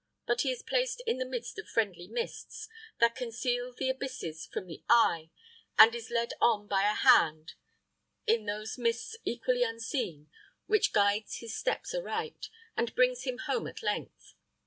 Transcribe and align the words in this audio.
But 0.25 0.41
he 0.41 0.49
is 0.51 0.63
placed 0.63 1.03
in 1.05 1.19
the 1.19 1.27
midst 1.27 1.59
of 1.59 1.69
friendly 1.69 2.07
mists, 2.07 2.67
that 2.97 3.13
conceal 3.15 3.71
the 3.71 3.91
abysses 3.91 4.47
from 4.47 4.67
his 4.67 4.79
eye, 4.89 5.29
and 5.77 5.93
is 5.93 6.09
led 6.09 6.33
on 6.41 6.65
by 6.65 6.89
a 6.89 6.95
hand 6.95 7.53
in 8.25 8.47
those 8.47 8.79
mists 8.79 9.15
equally 9.25 9.61
unseen 9.61 10.31
which 10.65 10.91
guides 10.91 11.35
his 11.37 11.55
steps 11.55 11.93
aright, 11.93 12.49
and 12.75 12.95
brings 12.95 13.25
him 13.25 13.37
home 13.45 13.67
at 13.67 13.83
length. 13.83 14.33